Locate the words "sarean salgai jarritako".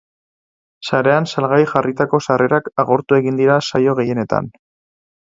0.87-2.19